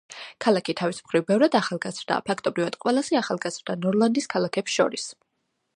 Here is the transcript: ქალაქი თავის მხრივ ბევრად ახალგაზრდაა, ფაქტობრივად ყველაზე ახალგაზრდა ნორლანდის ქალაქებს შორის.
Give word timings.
ქალაქი 0.43 0.73
თავის 0.79 1.01
მხრივ 1.07 1.25
ბევრად 1.27 1.57
ახალგაზრდაა, 1.59 2.25
ფაქტობრივად 2.31 2.79
ყველაზე 2.85 3.21
ახალგაზრდა 3.21 3.77
ნორლანდის 3.87 4.31
ქალაქებს 4.35 4.81
შორის. 4.81 5.11